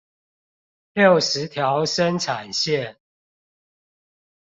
[0.93, 2.95] 六十條生產線